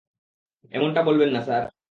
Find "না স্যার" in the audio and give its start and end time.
1.29-1.63